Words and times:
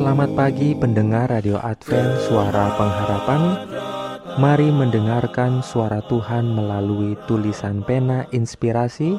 Selamat 0.00 0.32
pagi 0.32 0.72
pendengar 0.72 1.28
Radio 1.28 1.60
Advent 1.60 2.24
Suara 2.24 2.72
Pengharapan. 2.72 3.42
Mari 4.40 4.72
mendengarkan 4.72 5.60
suara 5.60 6.00
Tuhan 6.08 6.56
melalui 6.56 7.20
tulisan 7.28 7.84
pena 7.84 8.24
inspirasi 8.32 9.12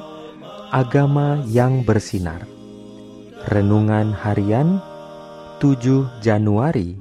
Agama 0.73 1.37
yang 1.45 1.85
bersinar. 1.85 2.49
Renungan 3.53 4.09
harian 4.09 4.81
7 5.61 6.17
Januari 6.17 6.97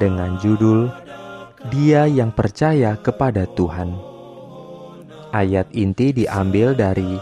Dengan 0.00 0.40
judul 0.40 0.88
Dia 1.68 2.08
yang 2.08 2.32
percaya 2.32 2.96
kepada 2.96 3.44
Tuhan. 3.52 4.00
Ayat 5.28 5.68
inti 5.76 6.16
diambil 6.16 6.72
dari 6.72 7.20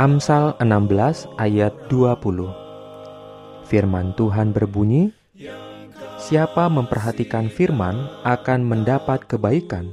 Amsal 0.00 0.56
16 0.56 1.28
ayat 1.36 1.76
20 1.92 2.65
Firman 3.66 4.14
Tuhan 4.14 4.54
berbunyi, 4.54 5.10
"Siapa 6.22 6.70
memperhatikan 6.70 7.50
firman 7.50 7.98
akan 8.22 8.62
mendapat 8.62 9.26
kebaikan, 9.26 9.90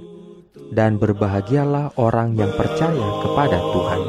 dan 0.69 1.01
berbahagialah 1.01 1.97
orang 1.97 2.37
yang 2.37 2.53
percaya 2.53 3.09
kepada 3.25 3.57
Tuhan." 3.57 4.05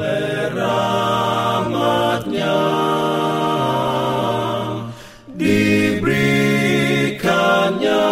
Diberikannya 5.35 8.07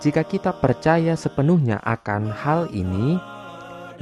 Jika 0.04 0.28
kita 0.28 0.52
percaya 0.60 1.16
sepenuhnya 1.16 1.80
akan 1.80 2.28
hal 2.28 2.68
ini, 2.76 3.16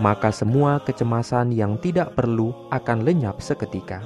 maka 0.01 0.33
semua 0.33 0.81
kecemasan 0.81 1.53
yang 1.53 1.77
tidak 1.77 2.17
perlu 2.17 2.57
akan 2.73 3.05
lenyap 3.05 3.37
seketika. 3.37 4.01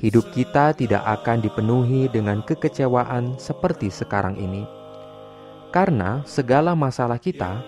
Hidup 0.00 0.32
kita 0.32 0.72
tidak 0.72 1.04
akan 1.04 1.44
dipenuhi 1.44 2.08
dengan 2.08 2.40
kekecewaan 2.40 3.36
seperti 3.36 3.92
sekarang 3.92 4.40
ini, 4.40 4.64
karena 5.68 6.24
segala 6.24 6.72
masalah 6.72 7.20
kita, 7.20 7.60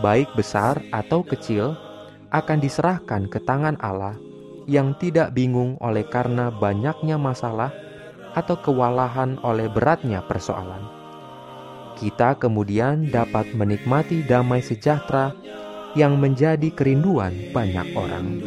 baik 0.00 0.32
besar 0.32 0.80
atau 0.88 1.20
kecil, 1.20 1.76
akan 2.32 2.64
diserahkan 2.64 3.28
ke 3.28 3.44
tangan 3.44 3.76
Allah 3.84 4.16
yang 4.64 4.96
tidak 4.96 5.36
bingung 5.36 5.76
oleh 5.84 6.08
karena 6.08 6.48
banyaknya 6.48 7.20
masalah 7.20 7.68
atau 8.32 8.56
kewalahan 8.56 9.36
oleh 9.44 9.68
beratnya 9.68 10.24
persoalan. 10.24 11.03
Kita 11.94 12.34
kemudian 12.34 13.06
dapat 13.08 13.54
menikmati 13.54 14.26
damai 14.26 14.60
sejahtera 14.60 15.30
yang 15.94 16.18
menjadi 16.18 16.74
kerinduan 16.74 17.54
banyak 17.54 17.86
orang. 17.94 18.42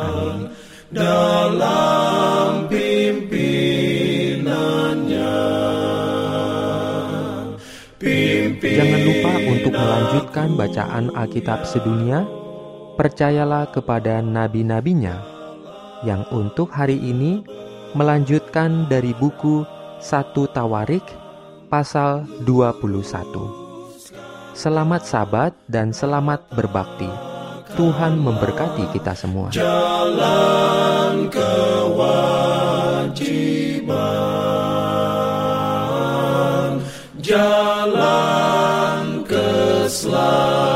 Amin. 0.00 0.48
dalam 0.94 2.70
pimpinannya. 2.70 4.46
Pimpin 8.00 8.76
Jangan 8.78 9.00
lupa 9.02 9.32
untuk 9.44 9.72
melanjutkan 9.74 10.48
bacaan 10.56 11.10
Alkitab 11.12 11.66
sedunia. 11.68 12.24
Percayalah 12.94 13.74
kepada 13.74 14.22
nabi-nabinya 14.22 15.18
yang 16.06 16.22
untuk 16.30 16.70
hari 16.70 16.94
ini 16.94 17.42
melanjutkan 17.98 18.86
dari 18.86 19.10
buku 19.18 19.66
1 19.98 20.30
Tawarik 20.54 21.23
pasal 21.74 22.22
21. 22.46 23.02
Selamat 24.54 25.02
sabat 25.02 25.50
dan 25.66 25.90
selamat 25.90 26.46
berbakti. 26.54 27.10
Tuhan 27.74 28.22
memberkati 28.22 28.94
kita 28.94 29.10
semua. 29.18 29.50
jalan 29.50 31.26
kewajiban, 31.34 33.18
jalan 37.18 39.26
keselamatan. 39.26 40.73